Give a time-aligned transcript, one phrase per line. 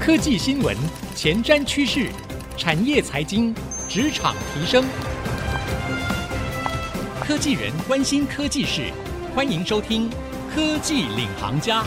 [0.00, 0.74] 科技新闻、
[1.14, 2.10] 前瞻趋势、
[2.56, 3.54] 产业财经、
[3.86, 4.82] 职场提升，
[7.20, 8.90] 科技人关心科技事，
[9.34, 10.08] 欢迎收听
[10.54, 11.82] 《科技领航家》。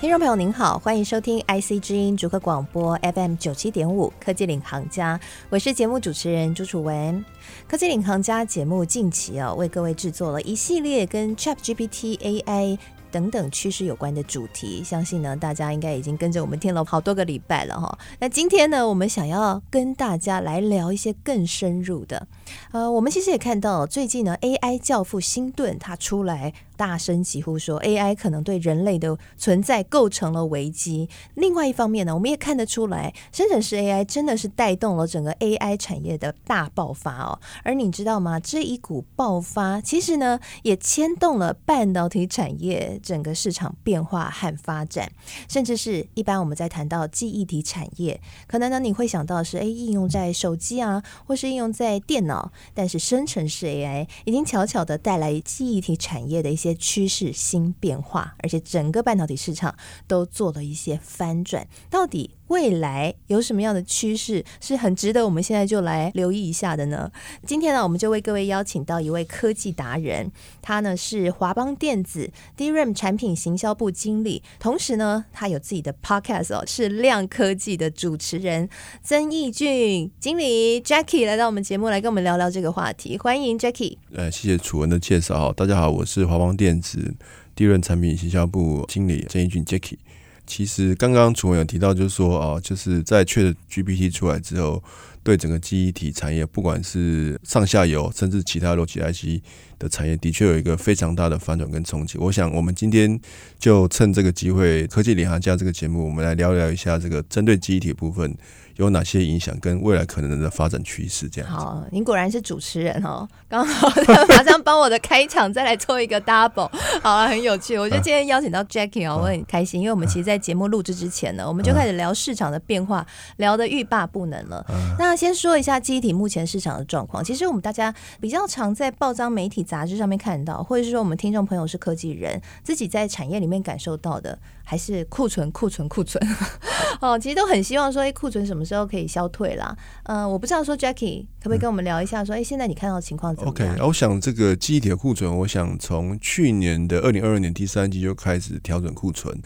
[0.00, 5.18] 听众朋友您好，欢迎收听 IC 之音竹科广播 FM 九七点五《科技领航家》，
[5.50, 7.18] 我是节目主持人朱楚文。
[7.68, 12.78] 《科技领航家》节目近期啊，为各位制作了一系列跟 ChatGPT AI。
[13.12, 17.96] 等等趋势有关的主题，相信呢大家应该已经跟着我们听了好多个礼拜了哈。
[18.18, 22.26] 那今天呢，我们想要跟大家来聊一些更深入的。
[22.72, 26.52] 呃，我们其实也看到最近呢，AI 教父辛顿他出来。
[26.74, 31.08] 大声疾呼说，AI 可能对人类的存在构成了危机。
[31.34, 37.38] 另外一方面呢，我们也看得出来，生成式 AI 真的是带动了整个 AI 产业的大爆发哦。
[37.62, 38.40] 而你知道吗？
[38.40, 45.12] 这一股爆发其实呢，也牵动了半导体产业整个市场变化和发展，
[45.48, 52.41] 甚至是一般我们在谈到记忆体产业，可能呢你会想到是诶，应用在手机啊，或是应用在电脑，
[52.74, 56.72] 但是生成式 AI 已经悄悄的带来记忆体产业的一些。
[56.82, 59.74] 趋势新变化，而且整个半导体市场
[60.06, 67.10] 都做了一些翻转，到底未来有什么样的趋势是很值得我们现在就来留意一下的呢？
[67.46, 78.68] 今天呢，我们就为各位邀请到一位科技达人，他呢是华邦电子 DRAM 产品行销部经理，同时呢，他有自己的 podcast 哦，是亮科技的主持人
[79.02, 83.96] 曾义俊经理 Jackie 来到我们节目来跟我们聊聊这个话题，欢迎 Jackie。
[84.12, 87.14] 呃，谢谢楚文的介绍，大家好，我是华邦电子
[87.56, 89.96] DRAM 产品行销部经理曾义俊 Jackie。
[90.46, 94.82] 其实刚刚楚文有提到，就是说啊，就是在确 GPT 出来之后，
[95.22, 99.42] 对整个记忆体产业，不管是上下游，甚至其他逻辑 IC
[99.78, 102.18] 的产业，的确有一个非常大的反转跟冲击。
[102.18, 103.18] 我想，我们今天
[103.58, 108.36] 就趁这个机会，《科技领航家》这个节目，我们来聊聊一下这个针对记忆体部分。
[108.76, 111.28] 有哪些影响跟未来可能的发展趋势？
[111.28, 113.88] 这样好，您果然是主持人哦，刚好
[114.28, 116.70] 马上帮我的开场再来做一个 double，
[117.02, 117.78] 好了，很有趣。
[117.78, 123.06] 我觉得今天邀请到 Jackie 哦，我很开心，因为我们其实，在节目录制之前呢，我们就开始聊市场的变化，
[123.36, 124.64] 聊得欲罢不能了。
[124.98, 127.22] 那先说一下记忆体目前市场的状况。
[127.22, 134.38] 其实我们大家比较常在报章、媒体、杂志上面看到，或者是说我们听众朋友是科技人，自己在产业里面感受到的。
[134.64, 136.24] 还是库存，库存，库存
[137.00, 139.76] 哦，其实都很希望说，哎，库存什么时候可以消退啦？
[140.04, 149.36] 嗯、呃，我不知道说，Jackie 可不可以跟我们聊一下，说，哎，现在你看到的情况怎么样？OK，我想这个记忆体的库存，我想从去年的二零二二年第三季就开始调整库存。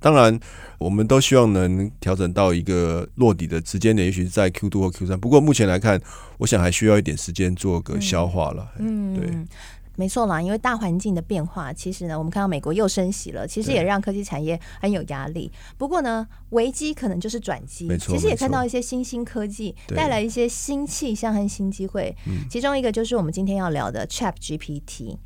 [0.00, 0.38] 当然，
[0.78, 5.20] 我们都希望能调整到一个落底的时间点，也许是在 Q2 或 Q 三。
[5.20, 6.00] 不过目前来看，
[6.38, 8.72] 我想还需要一点时间做个消化了。
[8.78, 9.30] 嗯，对。
[9.96, 15.52] 没错啦，因为大环境的变化，其实呢，我们看到美国又升息了，其实也让科技产业很有压力。
[15.76, 17.86] 不过呢，危机可能就是转机。
[17.98, 22.16] 其实也看到一些新兴科技带来一些新气象和新机会。
[22.48, 25.18] 其中一个就是我们今天要聊的 ChatGPT。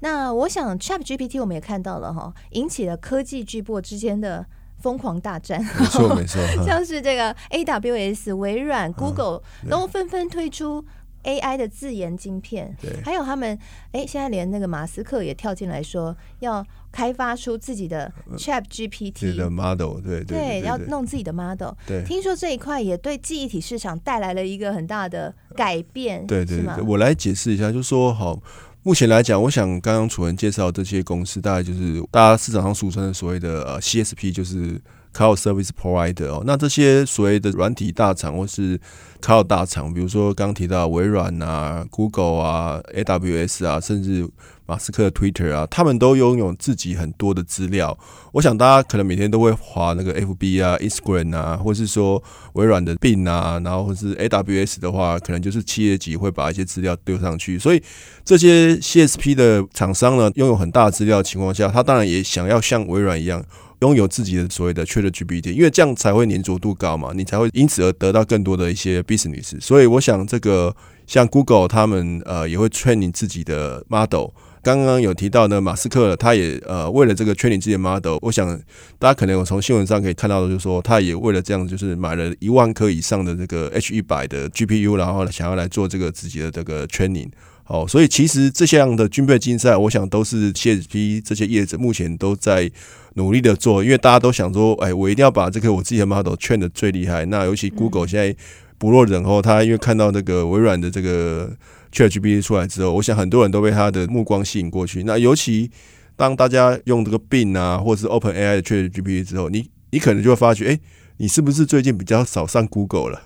[0.00, 4.44] 那我想 ChatGPT 我们也看到了哈，引起了科技巨擘之间的
[4.78, 5.62] 疯狂大战。
[5.62, 10.84] 没错没错， 像是这个 AWS、微软、Google 都纷纷推出。
[11.24, 13.58] AI 的自研晶片，对，还有他们，
[13.92, 21.72] 哎，现在连那个马斯克也跳进来说，要开发出自己的 ChatGPT 的 model，对对，对，要弄自己的 model。
[21.86, 26.26] 对，听说这一块也对记忆体市场带来了一个很大的改变。
[26.26, 28.40] 对对对，我来解释一下，就是说，好，
[28.82, 34.80] 目前来讲，我想刚刚楚文介绍这些公司，大概就是大家市场上俗称的所谓的呃 CSP，就是。
[35.14, 38.78] Cloud Service Provider 哦，那这些所谓的软体大厂或是
[39.22, 44.28] Cloud 大厂，比如说刚提到微软啊、Google 啊、AWS 啊，甚至
[44.66, 47.96] 马斯克的 Twitter 啊，他们都拥有自己很多的资料。
[48.32, 52.22] 我想大家可能每天都会划那个 FB 啊、Instagram 啊，或是说
[52.54, 57.58] 微软的 Bing 啊，然后或是 AWS 的话，可能就是企业级会把一些资料丢上去。
[57.58, 57.82] 所以
[58.24, 63.42] 这些 CSP 的厂商呢，拥有很大的资料的情况下，他当然也想要像微软一样。
[63.84, 69.60] 拥有自己的所谓的 ChatGPT，因为这样才会粘着度高嘛，你才会因此而得到更多的一些 business。
[69.60, 70.74] 所以我想，这个
[71.06, 74.28] 像 Google 他们呃也会 train 你自己的 model。
[74.62, 78.58] 刚刚有提到呢，马斯克他也呃为了这个 train 自己的 model，我想
[78.98, 87.28] 大家可能有从新闻上可以看到的，就是说他也为了这样，就是买了一万颗以上的这个 H 一百的 GPU，然后想要来做这个自己的这个 training。
[87.66, 92.70] 哦，所以其实这项的军备竞赛，我想都是 CSP 这些业者目前都在
[93.14, 97.24] 努力的做，因为大家都想说，哎，我一定要把这个我自己的 model train 的最厉害。
[97.26, 98.36] 那尤其 Google 现在
[98.76, 101.50] 不落人后，他因为看到那个微软的这个
[101.92, 105.02] ChatGPT 出来之后，我想很多人都被他的目光吸引过去。
[105.04, 105.70] 那尤其
[106.16, 110.80] 当大家用这个 Bing 啊，或者是 OpenAI 的 ChatGPT 之后，你你可能就会发觉，哎。
[111.18, 113.22] 你是不是最近比较少上 Google 了？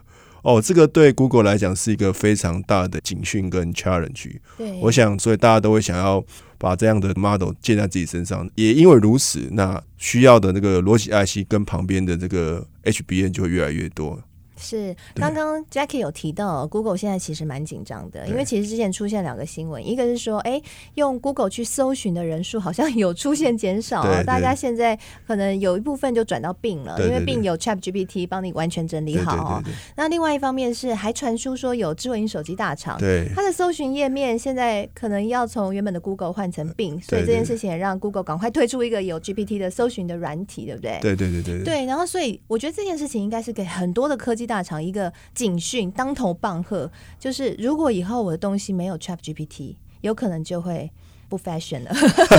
[0.48, 4.36] 哦，这个对 Google 来讲是一个非常大的警讯跟 challenge。
[4.56, 6.24] 对，我想，所以大家都会想要
[6.56, 8.48] 把这样的 model 建在自己身上。
[8.54, 14.18] 也因为如此，那需要的那个逻辑 IC 跟旁边的这个 HBN 就会越来越多。
[14.58, 20.60] 是，刚刚 Jackie 有提到，Google 现在其实蛮紧张的，因为其实之前出现两个新闻，一个是说，哎，
[20.94, 29.36] 用 Google 去搜寻的人数好像有出现减少，大家现在可能有一部分就转到 Bing 了，因为 Bing 有 ChatGPT 帮你完全整理好。
[29.36, 29.62] 哦。
[29.96, 33.28] 那另外一方面是还传出说有智慧型手机大厂，对。
[33.34, 40.98] 它的搜寻页面现在可能要从原本的 Google 换成 Bing，所以这件事情也让 Google 赶快推出一个有 GPT 的搜寻的软体，对不对？
[41.00, 41.64] 对对对对。
[41.64, 45.12] 对，然后所以我觉得这件事情应该是给很多的科技大厂一个。
[45.34, 46.90] 警讯，当头棒喝，
[47.20, 50.90] 就是如果以后我的东西没有 ChatGPT，有可能就会
[51.28, 51.94] 不 fashion 了，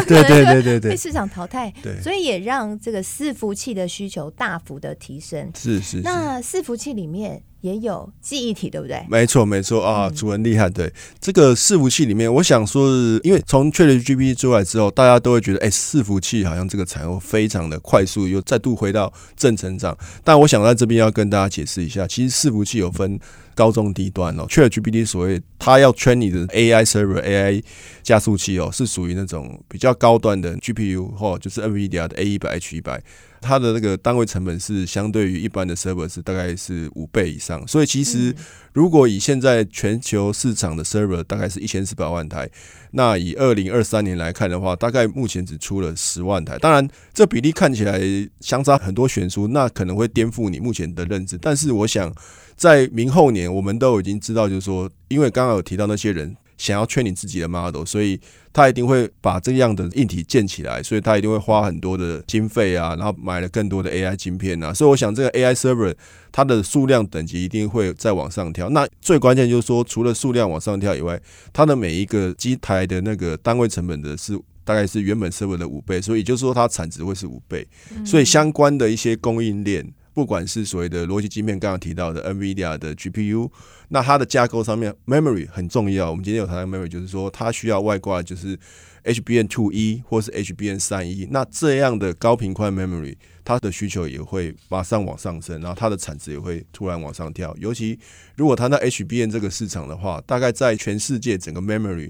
[0.08, 1.72] 对对对对对， 被市场淘汰。
[1.84, 5.52] 对，所以也让这个伺服器的需求大幅的提升。
[5.56, 7.42] 是是，是，那伺服器里面。
[7.62, 9.06] 也有记忆体，对不对？
[9.10, 10.70] 没错，没错啊，主人厉害。
[10.70, 10.90] 对
[11.20, 19.98] 这个伺服器里面，我想说是，因为从 ChatGPT 出来之后，大家都会觉得，哎，伺服器好像这个产业非常的快速，又再度回到正成长。
[20.24, 23.20] 但我想在这边要跟大家解释一下，其实伺服器有分
[23.60, 24.46] 高中低端哦。
[24.48, 27.62] ChatGPT 所谓它要圈你的 AI server、AI
[28.02, 33.04] 加速器哦，是属于那种比较高端的 GPU 或就是 NVIDIA 的 A 一百 H 一百。
[33.42, 38.36] 它的那个单位成本是相对于一般的 server 是大概是五倍以上，所以其实
[38.74, 42.50] 如果以现在全球市场的 server 大概是一千四百万台，
[42.92, 46.58] 那以二零二三年来看的话，大概目前只出了十万台。
[46.58, 48.02] 当然，这比例看起来
[48.40, 51.38] 相差很多悬殊，那可能会颠覆你目前的认知。
[51.38, 52.14] 但是我想，
[52.56, 56.36] 在明后年，我们都已经知道，就是说，因为刚刚有提到那些人。
[56.60, 58.20] 想要 train 你自己的 model，所以
[58.52, 65.96] 他一定会把这样的硬体建起来，所以他一定会花很多的经费啊，然后买了更多的 AI 晶片啊，所以我想这个 AI server
[66.34, 68.70] 它的数量等级一定会再往上跳。
[68.70, 71.20] 那最关键就是说，除了数量往上跳以外，
[71.54, 77.66] 它的每一个机台的那个单位成本的是大概是原本 server 的五倍，所以也就是说它产值会是五倍，
[78.06, 79.90] 所以相关的一些供应链。
[80.14, 83.50] 不管是所谓的逻辑晶片，刚刚提到的 NVIDIA 的 GPU，
[83.90, 86.10] 那它的架构上面 memory 很重要。
[86.10, 88.58] 我们今天有谈到 memory，就是说它需要外挂，就是
[89.04, 91.28] HBM2E 或是 HBM3E。
[91.32, 93.16] 那这样的高频宽 memory，
[93.46, 97.56] 它的需求也会马上往上升，然后它的产值也会突然往上跳。
[97.58, 97.98] 尤其
[98.36, 102.10] 如果谈到 HBM 这个市场的话，大概在全世界整个 memory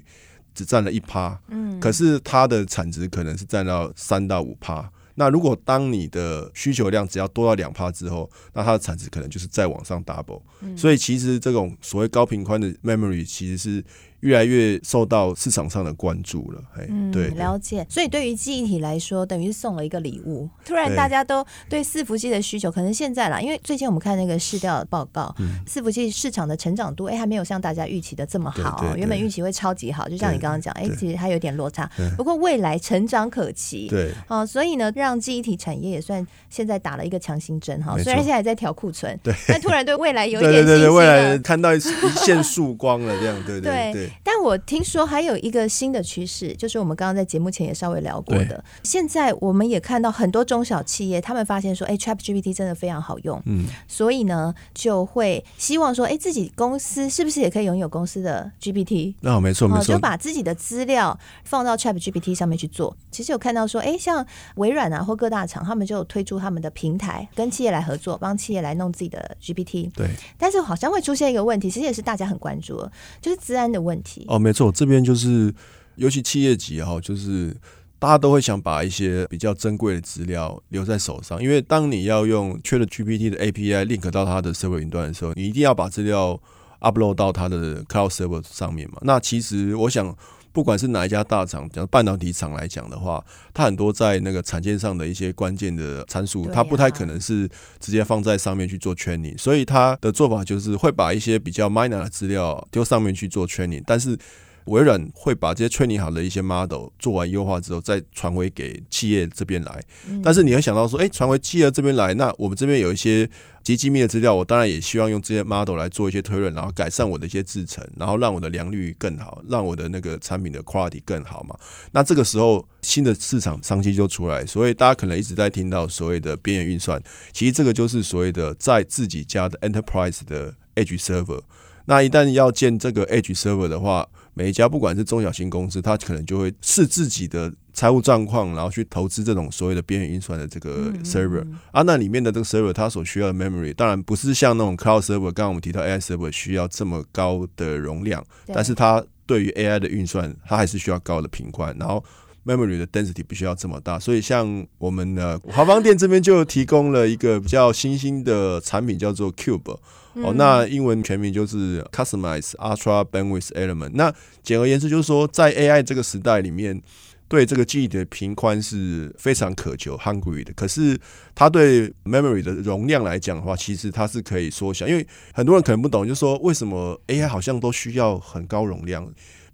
[0.52, 4.90] 只占了一趴，嗯，可是它的产值可能是占到三到五趴。
[5.20, 10.40] 那如果当你的需求量只要多到两趴之后，那它的产值可能就是再往上 double。
[10.74, 13.84] 所以其实这种所谓高频宽的 memory 其实是。
[14.20, 17.86] 越来越受到市场上的关注了，哎，对，了解。
[17.88, 20.48] 所以对于记忆体来说，等于是送了一个礼物。
[20.64, 25.34] 突然大家都对伺服器的需求，可能现在啦，因为最近我们看那个市调报告，
[25.66, 28.94] 伺服器市场的成长度，哎，还没有像大家预期的这么好。
[28.96, 31.90] 原本预期会超级好，就像你刚刚讲，哎，其实还有点落差。
[32.16, 37.96] 不过未来成长可期，对，啊，所以呢，让记忆体产业也算现在打了一个强心针哈。
[37.98, 44.09] 虽然现在在调库存，对，但突然对未来有一点信心，未来看到一线 曙光了，这样，对对对。
[44.22, 48.62] 但我听说还有一个新的趋势，就是我们刚刚在节目前也稍微聊过的。
[48.82, 59.14] 现在我们也看到很多中小企业，他们发现说，哎，ChatGPT 真的非常好用，嗯，所以呢，就会希望说，哎，自己公司是不是也可以拥有公司的 GPT？
[59.20, 62.96] 那没错没错，就把自己的资料放到 ChatGPT 上面去做。
[63.10, 64.24] 其实有看到说，哎，像
[64.56, 69.90] 微软啊或各大厂，他们就有推出他们的平台，跟企业来合作，帮企业来弄自己的 GPT。
[69.92, 70.08] 对，
[70.38, 73.99] 但是好像会出现一个问题，其实也是大家很关注的，就是资安的问题。
[74.26, 75.52] 哦，没错，这边就是，
[75.96, 77.56] 尤其企业级哈，就是
[77.98, 86.40] 大家都会想把一些比较珍贵的资料留在手上，因为当你要用 ChatGPT 的 API link 到它的 server 云端的时候，你一定要把资料
[86.80, 88.98] upload 到它的 cloud server 上面嘛。
[89.02, 90.16] 那其实我想，
[90.52, 104.18] 不管是哪一家大厂，讲半导体厂来讲的话，它很多在那个产线上的一些关键的参数，它不太可能是直接放在上面去做 training，所以它的做法就是会把一些比较 minor 的资料丢上面去做 training，但是。
[104.66, 109.82] 微软会把这些 training 好的一些 model 做完优化之后，再传回给企业这边来。
[110.22, 113.28] 但是你会想到说，哎，传回企业这边来，那我们这边有一些
[113.64, 121.56] 极机密的资料，我当然也希望用这些 model 来做一些推论，然后改善我的一些制成，然后让我的良率更好，让我的那个产品的 quality 更好嘛。
[121.92, 127.02] 那这个时候新的市场商机就出来，所以大家可能一直在听到所谓的边缘运算，
[127.32, 131.40] 其实这个就是所谓的在自己家的 enterprise 的 edge server。
[131.86, 141.44] 那一旦要建这个 Edge Server 的话，每一家不管是中小型公司，它可能就会视自己的财务状况，然后去投资这种所谓的边缘运算的这个 server。
[141.72, 152.02] 啊，那里面的这个 server 它所需要的 memory，当然不是像那种 cloud server，刚刚我们提到 AI server 需要这么高的容量，但是它对于 AI 的运算，它还是需要高的频宽，然后
[152.44, 153.98] memory 的 density 不需要这么大。
[153.98, 159.78] 所以像我们的华邦店这边就提供了一个比较新兴的产品，叫做 Cube。
[160.14, 163.92] 哦，那英文全名就是 Customize Ultra Bandwidth Element。
[163.94, 166.82] 那简而言之，就是说，在 AI 这个时代里面，
[167.28, 170.52] 对这个记忆的频宽是非常渴求 hungry 的。
[170.54, 170.98] 可是，
[171.32, 174.88] 它对 memory 的容量来讲的话，其实它是可以缩小。
[174.88, 179.08] 因为很多人可能不懂，就是说，为什么 AI 好像都需要很高容量？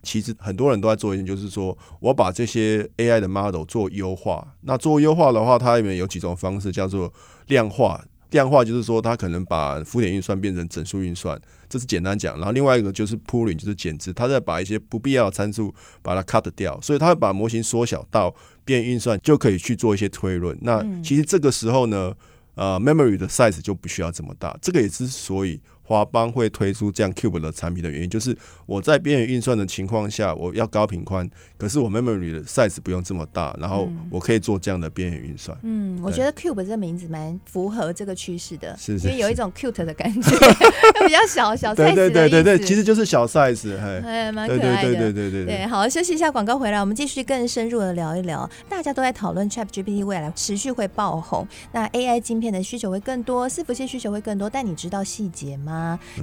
[0.06, 4.54] 其实很多人都在做一件，就是说我把这些 AI 的 model 做优化。
[4.60, 7.12] 那做优化的话，它里面有几种方式，叫做
[7.48, 8.02] 量化。
[8.30, 12.36] 量化就是说，它可能把浮点运算变成整数运算，这是简单讲。
[12.36, 18.34] 然后另外一个就是 pooling，就是减值，它再把一些不必要的参数把它 cut 掉，所以它会把模型缩小到
[18.64, 20.56] 变运算就可以去做一些推论。
[20.62, 22.12] 那其实这个时候呢，
[22.56, 24.56] 呃，memory 的 size 就不需要这么大。
[24.60, 25.60] 这个也之所以。
[25.86, 35.56] 华邦会推出这样 Cube 的产品的原因，就是我在边缘运算的情况下，我要高频宽，可是我 memory 的 size 不用这么大，然后我可以做这样的边缘运算。
[35.62, 40.30] 嗯，我觉得 Cube 这个名字蛮符合这个趋势的，是，因为有一种 cute 的感觉，
[41.06, 44.82] 比较小小 size 对对对对，其实就是小 size，哎，蛮可爱的。
[44.82, 45.66] 对对对对对对，对。
[45.66, 48.48] 好，休息一下，广告回来，我们继续更深入的聊一聊。
[48.68, 55.75] 大家都在讨论 ChatGPT 未来持续会爆红，那 AI 晶片的需求会更多，伺服器需求会更多，但你知道细节吗？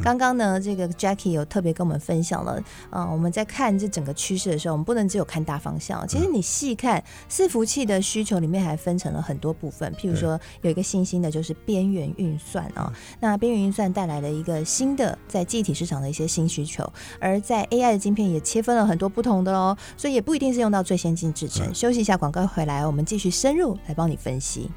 [0.03, 0.33] 刚刚。
[0.33, 2.53] 呢，这个 Jackie 有特别跟我们分享了
[2.89, 6.07] 啊、呃，我们在看这整个趋势的时候，我们不能只有看大方向。
[6.07, 9.93] 其实你细看伺服器的需求里面，还分成了很多部分。
[9.93, 12.91] 譬如说，有一个新兴的，就是边缘运算啊。
[13.19, 21.71] 那边缘运算带来了一个新的在记忆体市场的一些新需求，而在 AI 的晶片也切分了很多不同的哦，所以也不一定是用到最先进制程。
[21.75, 24.71] 休息一下，广告回来，我们继续深入来帮你分析。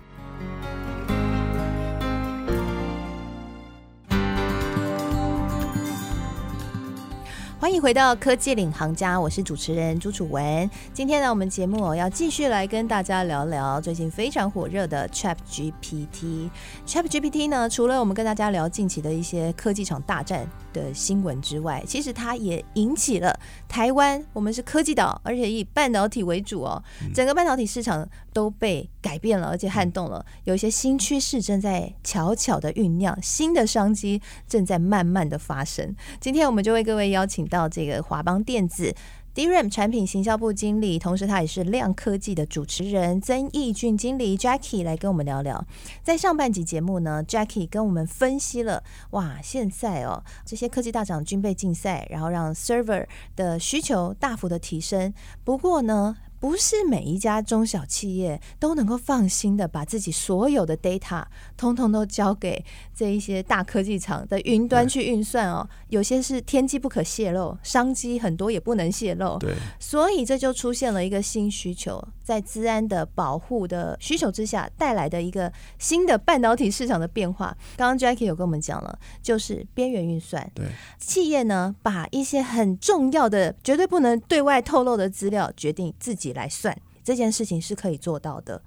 [7.67, 10.71] 欢迎回到科技领航家，我是主持人朱楚文。
[10.93, 16.49] 今天呢，我们节目要继续来跟大家聊聊最近非常火热的 ChatGPT。
[16.87, 20.47] ChatGPT 呢，除了我们跟大家聊近期的一些科技场大战
[20.77, 23.35] 的新闻之外，其实它也引起了
[23.67, 26.83] 台湾，我们是科技岛，而且以半导体为主哦，
[27.15, 35.95] 整个半导体市场都被改变了，而且撼动了，有一些新趋势正在悄悄的酝酿，新的商机正在慢慢的发生。
[36.21, 38.95] 今天我们就为各位邀请到这个华邦电子
[39.37, 45.63] DRAM 产品行销部经理，同时他也是亮科技的主持人曾义俊经理 Jackie 来跟我们聊聊。
[46.03, 55.13] 在上半集节目呢，Jackie 跟我们分析了，哇，现在哦这些科技大厂军备竞赛，然后让 server 的需求大幅的提升。
[55.45, 61.25] 不过呢，不是每一家中小企业都能够放心的把自己所有的 data
[61.57, 62.65] 通通都交给
[62.95, 69.39] 这一些大科技厂的云端去运算哦，有些是天机不可泄露，商机很多也不能泄露。
[69.39, 77.57] 对，所以这就出现了一个新需求，在治安的保护的需求之下，带来的一个新的半导体市场的变化。
[77.79, 80.49] 刚刚 Jackie 有跟我们讲了，就是边缘运算。
[80.55, 80.67] 对，
[80.99, 86.27] 企业呢把一些很重要的、绝对不能对外透露的资料，决定自己。
[86.37, 88.61] 来算这件事情是可以做到的。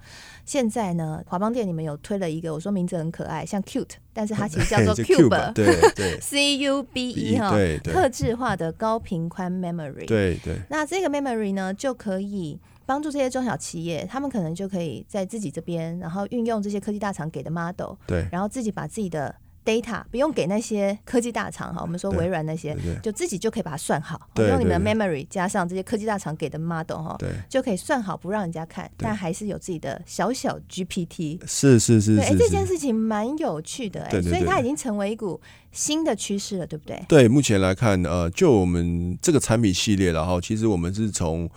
[0.46, 7.52] 现在呢，华邦店你们有推了一个，我说名字很可爱，像 Cute，但是它其实叫做 Cube，对对，C U B E 哈，
[7.84, 10.58] 特制化的高频宽 Memory，对对。
[10.70, 19.34] 那这个 Memory 呢，就可以帮助这些中小企业，他们可能就可以在自己这边，然后运用这些科技大厂给的 model，对，然后自己把自己的。
[19.62, 31.38] data 不用给那些科技大厂哈，我们说微软那些，就自己就可以把它算好，用你们的 memory 加上这些科技大厂给的 model 哈，就可以算好，不让人家看，但还是有自己的小小 GPT。
[31.46, 35.38] 是是是，哎，这件事情蛮有趣的哎，所以它已经成为一股
[35.70, 37.04] 新的趋势了，对不对？
[37.06, 41.48] 对，目前来看，呃，就我们这个产品系列，然后其实我们是从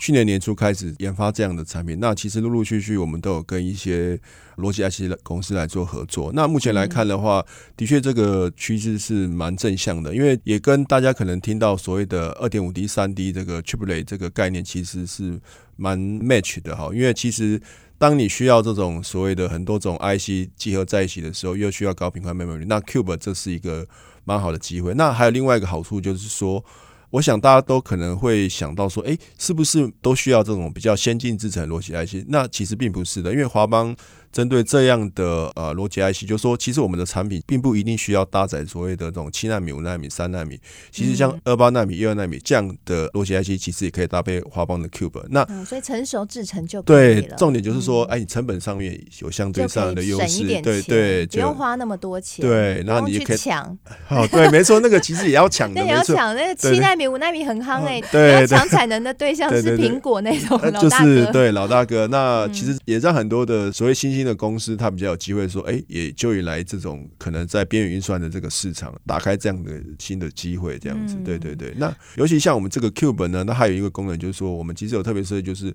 [0.00, 4.18] 去年年初开始研发这样的产品，那其实陆陆续续我们都有跟一些
[4.56, 6.32] 逻辑 IC 公司来做合作。
[6.32, 7.44] 那目前来看的话，
[7.76, 15.38] 的确这个趋势是蛮正向的，因为也跟大家可能听到所谓的二点五 D、三 D 这个 Triplet 这个概念其实是
[15.76, 16.88] 蛮 match 的哈。
[16.94, 17.60] 因为其实
[17.98, 23.86] 当你需要这种所谓的很多种 IC 集合在一起的时候，又需要高频宽 memory，那 Cube 这是一个
[24.24, 24.94] 蛮好的机会。
[24.94, 26.64] 那还有另外一个好处就是说。
[27.10, 32.24] 我想大家都可能会想到说，哎，是不是都需要这种比较先进制程逻辑 IC？
[32.28, 33.94] 那其实并不是的，因为华邦
[34.32, 40.58] 针对这样的呃逻辑 IC，就是说其实我们的产品并不一定需要搭载所谓的这种七纳米、五纳米、三纳米，
[40.90, 45.24] 其实像二八纳米、一二纳米这样的逻辑 IC，其实也可以搭配华邦的 Cube。
[45.30, 53.64] 那、嗯、所以成熟制成就可以了对，重点就是说，哎，你成本上面有相对上的优势，对对，不用花那么多钱，对，然后你就可以抢。
[54.08, 56.34] 哦，对，没错，那个其实也要抢的， 那也要抢。
[56.34, 62.06] 那个七纳米、五纳米很夯哎，对，要抢产能的对象是苹果那种老大哥，就是对老大哥。
[62.06, 71.74] 那其实也让很多的所谓新兴的公司，它比较有机会说，哎，也就以来这种可能在边缘运算的这个市场，打开这样的新的机会，这样子，对对对。
[71.76, 75.74] 那尤其像我们这个 Cube 呢，那还有一个功能就是说，我们其实有特别设计，就是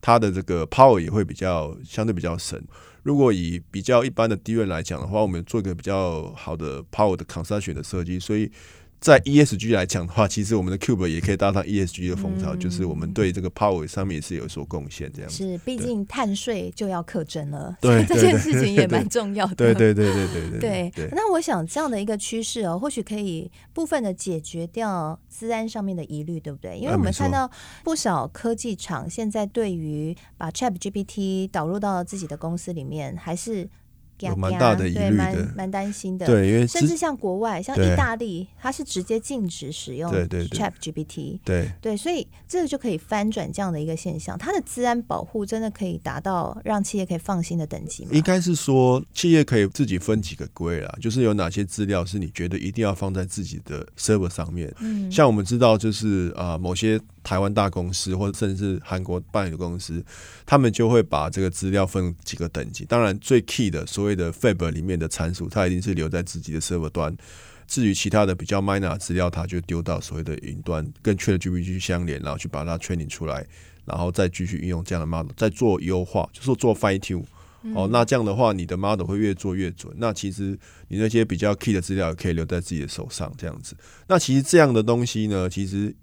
[0.00, 2.60] 它的这个 Power 也会比较相对比较省。
[3.02, 8.50] 如果以比较一般的 DRAM 来讲的话，我们做一个比较好的 Power 的 Consumption 的设计，所以。
[9.00, 15.12] 在 ESG 来讲的话，其实我们的 Cube 也可以搭上 ESG 的风潮，嗯、就是我们对这个 Power 上面也是有所贡献。
[15.12, 19.54] 这样是，毕竟碳税就要课征了，对这件事情也蛮重要的。
[19.56, 21.08] 对对对对对对，对，对。
[21.12, 26.78] 那我想这样的一个趋势哦，或许可以部分的解决掉资安上面的疑虑，对不对？
[26.78, 27.50] 因为我们看到
[27.82, 33.68] 不少科技厂现在对于把 ChatGPT 导入到自己的公司里面，还是。
[34.20, 36.26] 有蛮大的疑虑的，蛮蛮担心的。
[36.26, 41.38] 对，因为甚至像国外，像意大利，它是直接禁止使用 ChatGPT。
[41.44, 44.38] 对对，所以这个就可以翻转这样的一个现象。
[44.38, 48.10] 它的资安保护真的可以达到让企业可以放心的等级吗？
[48.12, 54.72] 应该是说，企业可以自己分几个归啦，就是有哪些资料是你觉得一定要放在自己的 server 上面。
[54.80, 57.00] 嗯，像我们知道，就是啊、呃，某些。
[57.24, 60.04] 台湾大公司或者甚至是韩国办理的公司，
[60.46, 62.84] 他们就会把这个资料分几个等级。
[62.84, 67.16] 当然，最 key 的所谓的 Fab 里面的参数，它一定是留在自己的 server 端。
[67.66, 73.46] 至于其他的比较 minor 资料，它就丢到所谓的云端，跟 ChatGPT 相连，然后去把它 training 出来，
[73.86, 77.24] 然后再继续运用这样的 model，再做优化，就是做 fine tune。
[77.74, 79.90] 哦，那这样的话，你的 model 会越做越准。
[79.96, 83.74] 那其实你那些比较 key 的资料也可以留在自己的手上，这样子。
[84.06, 85.94] 那其实这样的东西呢，其实。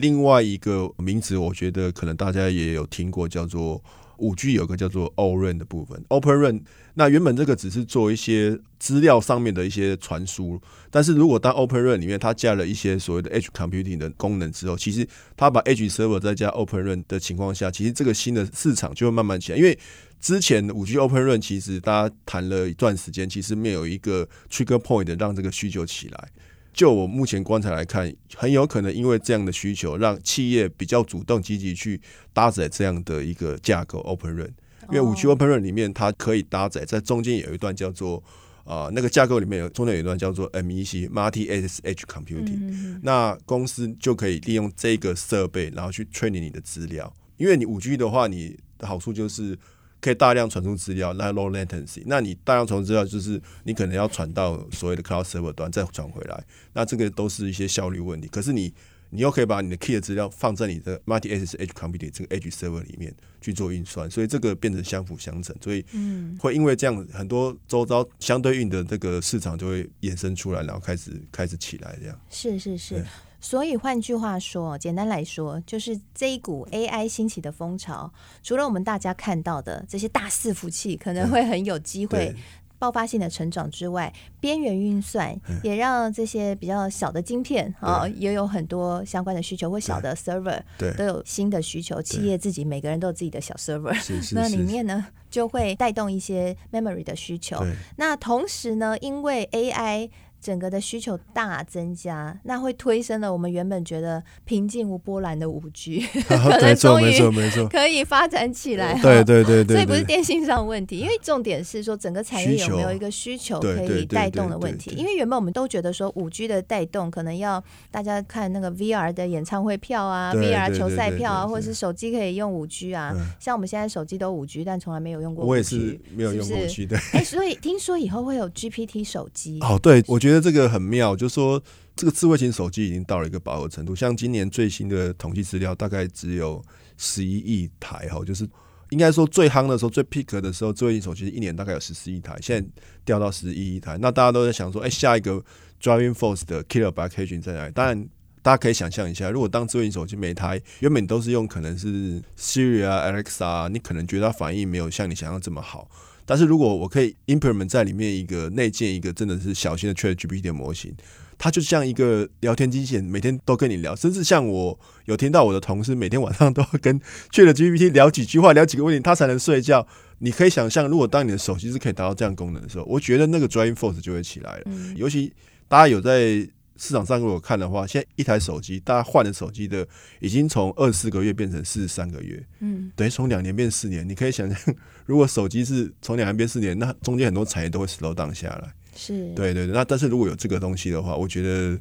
[0.00, 3.82] 另外一个名词，我觉得可能大家也有听过，叫做
[4.16, 6.62] 五 G 有个叫做 o r e n 的部分，Open RAN。
[6.94, 10.58] 那原本这个只是做一些资料上面的一些传输，
[10.90, 19.58] 但是如果当 Open RAN 里面它加了一些所谓的 Edge Computing 的功能之后，其实它把 Edge Server 再加 Open RAN 的情况下，其实这个新的市场就会慢慢起来。
[19.58, 19.78] 因为
[20.18, 26.28] 之前五 G Open Run 其实大家谈了一段时间，其实没有一个 Trigger Point 让这个需求起来。
[26.72, 32.00] 就我目前观察来看，很有可能因为这样的需求，让企业比较主动积极去
[32.32, 34.50] 搭载这样的一个架构 Open RAN。
[34.88, 38.22] 因为五 G Open RAN 里面它可以搭载在中间有一段叫做
[38.64, 43.00] 啊、呃、那个架构里面有中间有一段叫做 MEC Multi Access Edge Computing，嗯哼哼。
[43.02, 47.12] 那公司就可以利用这个设备，然后去 training 你的资料。
[47.36, 49.58] 因为你五 G 的话，你的好处就是。
[50.00, 52.02] 可以大量传输资料，那 low latency。
[52.06, 58.26] 那你大量传输资料，就是你可能要传到所谓的 cloud server 端再传回来，那这个都是一些效率问题。
[58.28, 58.72] 可是你，
[59.10, 65.54] 你又可以把你的 key 的资料放在你的 multi access edge computing 这个 edge server 里面去做运算，所以这个变成相辅相成。
[65.62, 72.20] 所以，嗯，会因为这样，很多周遭相对应的这个市场就会衍生出来，然后开始开始起来这样。
[72.30, 73.04] 是是是。
[73.40, 82.34] 所以换句话说，简单来说，就是这一股 AI 兴起的风潮，除了我们大家看到的这些大伺服器可能会很有机会
[82.78, 90.60] 爆发性的成长之外，边缘运算也让这些比较小的晶片啊，也有很多相关的需求，或小的 server
[90.96, 92.00] 都有新的需求。
[92.00, 93.94] 企业自己每个人都有自己的小 server，
[94.32, 97.62] 那里面呢就会带动一些 memory 的需求。
[97.96, 100.08] 那同时呢，因为 AI
[100.40, 107.12] 整个的需求大增加，那会推升了我们原本觉得平静无波澜的五 G， 可能终于
[107.70, 108.98] 可以发展起来。
[109.00, 114.90] 对对对对，所以不是电信上的问题，因为重点是说整个产业有没有一个需求可以带动的问题。
[114.96, 123.14] 因为原本我们都觉得说五 G 的带动可能要大家看那个 VR 的演唱会票啊，VR 球赛票啊，或者是手机可以用五 G 啊。
[123.38, 125.44] 像我们现在手机都五 G，但从来没有用过。
[125.44, 126.96] 我也是没有用过五 G 的。
[127.12, 129.58] 哎，所以听说以后会有 GPT 手机。
[129.60, 130.29] 哦，对，我觉得。
[130.30, 131.60] 觉得这个很妙，就是说
[131.96, 133.96] 这个智慧型手机已经到了一个饱和程度。
[133.96, 136.62] 像今年最新的统计资料，大概只有
[136.96, 138.48] 十一亿台哈，就是
[138.90, 142.68] 应该说最夯的时候、最 peak 的时候，智慧型手机一年大概有十四亿台，现在
[143.04, 143.98] 掉到十一亿台。
[143.98, 145.42] 那大家都在想说，哎，下一个
[145.82, 147.72] driving force 的 killer application 在哪里？
[147.72, 148.08] 当然，
[148.40, 155.90] 大家可以想象一下，如果当智慧型手机每台原本都是用可能是 Siri 啊、Alexa 啊，你可能觉得它反应没有像你想象这么好。
[156.24, 160.94] 但是如果我可以 implement 在里面一个内建一个真的是小型的 ChatGPT 的模型，
[161.38, 167.00] 它就像一个聊天机器人，每天都跟你聊，甚至像我有听到我的同事每天晚上都要跟
[167.32, 169.86] ChatGPT 聊几句话，聊几个问题，他才能睡觉。
[170.22, 174.62] 你可以想象，如果当你的手机是可以达到这样功能的时候，我觉得那个 driving force 就会起来了。
[174.66, 175.32] 嗯、尤其
[175.66, 176.46] 大家有在
[176.80, 179.86] 市场上如果看的话，现在一台手机，大家换的手机的
[180.18, 184.08] 已经从二十四个月变成四十三个月，嗯，等于从两年变四年。
[184.08, 188.72] 你可以想象，如果手机是从两年变四年，那中间很多产业都会 slow down 下来。
[188.96, 189.74] 是，对对对。
[189.74, 191.78] 那但是如果有这个东西的话，我觉得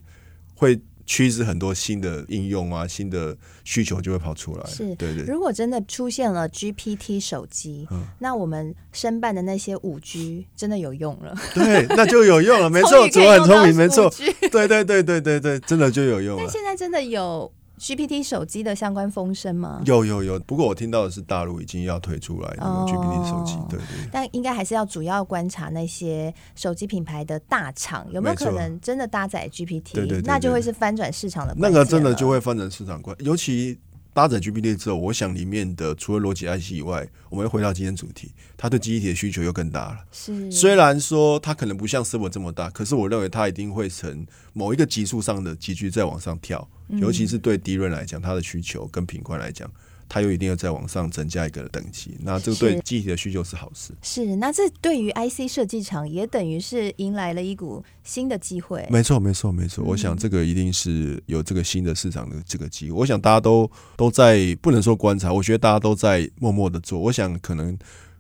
[0.54, 0.80] 会。
[1.12, 4.64] 趋势很多新的应用啊，新的需求就会跑出来。
[4.68, 5.24] 是，对对。
[5.24, 11.36] 如果真的出现了 GPT 手机，嗯，那我们申办的那些五 G 真的有用了。
[11.56, 14.08] 对，那就有用了，没错，主很聪明，没错。
[14.52, 16.44] 对对对对对对，真的就有用了。
[16.44, 17.52] 但现在真的有。
[17.80, 19.82] GPT 手机的相关风声吗？
[19.86, 24.10] 有有有，不过我听到的是大陆已经要推出来那个 GPT 手机，哦、对，对对。
[24.12, 31.56] 但应该还是要主要观察那些手机品牌的大厂有没有可能真的搭载 GPT，对对，对，对，那就会是翻转市场的。
[31.58, 33.80] 那个真的就会翻转市场关，尤其
[34.14, 40.00] 搭载 GPT 之后，我想里面的除了逻辑 IC 以外，我们又回到今天主题，它对记忆体的需求又更大了。
[40.12, 46.68] 是，虽然说它可能不像 Server 这么大，可是我认为它一定会从某一个级数上的急剧再往上跳。
[46.90, 49.72] 尤其是对 DRAM 来讲，它的需求跟品冠来讲，
[50.10, 52.18] 它又一定要再往上增加一个等级。
[52.20, 53.94] 那这个对机体的需求是好事。
[54.02, 58.86] 是，是，那这对于 IC 设计厂也等于是迎来了一股新的机会。
[58.90, 59.86] 没错，没错，没错。
[59.86, 62.98] 我想这个一定是有这个新的市场的这个机会。
[62.98, 67.00] 我想大家都都在不能说观察，我觉得大家都在默默的做。
[67.00, 67.78] 我想可能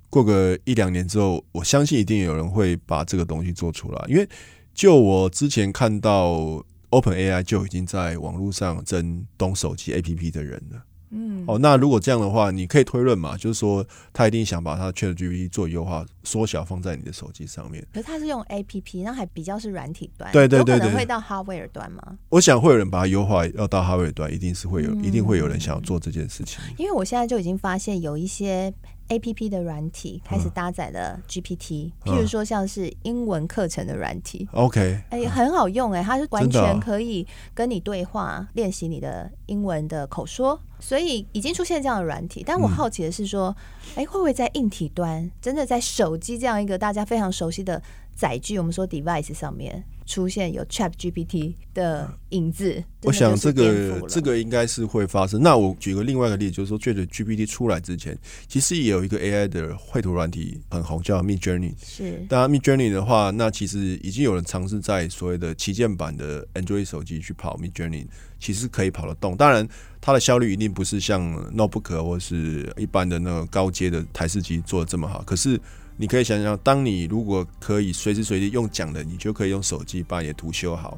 [0.10, 4.06] 过个一两年之后，我相信一定有人会把这个东西做出来。
[4.08, 4.30] 因为
[4.73, 6.63] 就我之前看到。
[6.91, 10.82] OpenAI 就已经在网络上争懂手机 APP 的人了。
[11.12, 17.86] 嗯，哦，那如果这样的话，你可以推论嘛，就是说他一定想把他 ChatGPT 做优化、缩小放在你的手机上面。
[17.93, 22.17] 可是他是用 APP，那还比较是软体端，对对对，对，可能会到 Hardware 端吗？
[22.30, 26.60] 我想会有人把它优化，要到 Hardware 端，一定是会有，嗯、一定会有人想要做这件事情。
[26.78, 28.74] 因为我现在就已经发现有一些。
[29.10, 42.43] A P P 的软体开始搭载了 G P T，嗯、譬如说像是英文课程的软体，OK，哎、欸，很好用哎、欸，它是完全可以跟你对话，练习你的英文的口说，所以已经出现这样的软体。
[42.45, 43.56] 但我好奇的是说，
[43.95, 47.82] 哎、嗯欸，会不会在硬体端，真的在手机这样一个大家非常熟悉的
[48.15, 49.84] 载具，我们说 device 上面？
[50.10, 55.39] 出现有 Chat GPT 的影子，我想这个这个应该是会发生。
[55.39, 58.17] 那我举个另外一个例子，就是说，Chat GPT 出来之前，
[58.48, 61.74] 其实也有一个 AI 的绘图软体很红，叫 Midjourney。
[61.80, 68.08] 是，当然 Midjourney 的话，那其实已经有人尝试在所谓的旗舰版的 Android 手机去跑 Midjourney，
[68.39, 69.38] 其实可以跑得动。
[69.38, 69.67] 当然，
[70.02, 71.22] 它的效率一定不是像
[71.56, 75.22] Notebook 或是一般的那个高阶的台式机做的这么好。
[75.22, 75.62] 可是
[76.01, 80.97] 你可以想想，当你如果可以随时随地用讲的，你就可以用手机把你的图修好，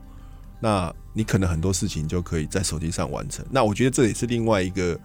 [0.60, 3.44] 那你可能很多事情就可以在手机上完成。
[3.50, 4.98] 那我觉得这也是另外一个。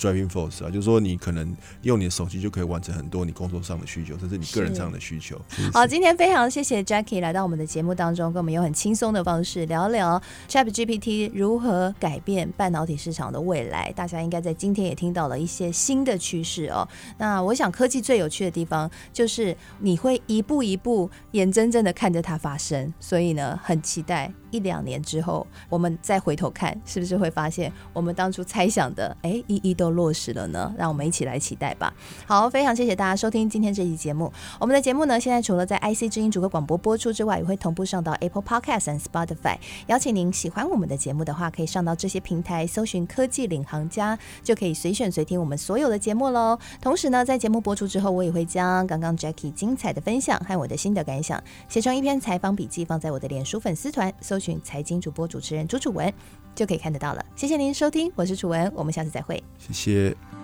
[0.00, 5.38] Driving force 啊，就是说你可能用你的手机就可以完成很多你工作上的需求，甚至你个人上的需求。
[5.74, 13.92] 好，今天非常谢谢 Jackie 来到我们的节目当中，跟我们用很轻松的方式聊聊 ChatGPT 如何改变半导体市场的未来。
[13.92, 16.88] 大家应该在今天也听到了一些新的趋势哦。
[17.18, 29.90] 那我想科技最有趣的地方就是你会一步一步眼睁睁的看着它发生，所以呢，很期待一两年之后我们再回头看，是不是会发现我们当初猜想的，哎，一一都。
[29.90, 31.92] 落实了呢，让我们一起来期待吧。
[32.24, 34.32] 好，非常谢谢大家收听今天这期节目。
[34.60, 39.56] 我们的节目呢，现在除了在 IC 之音主客广播播出之外，也会同步上到 Apple Podcast 和 Spotify。
[39.88, 46.56] 邀请您喜欢我们的节目的话，可以上到这些平台搜寻“科技领航家”，就可以随选随听我们所有的节目喽。
[46.80, 56.12] 同时呢，在节目播出之后，我也会将刚刚 Jackie 精彩的分享和我的心得感想写成一篇采访笔记，放在我的脸书粉丝团，搜寻“财经主播主持人朱楚文”。
[56.52, 57.24] 就可以看得到了。
[57.36, 59.42] 谢谢您收听，我是楚文，我们下次再会。
[59.56, 60.39] 谢谢。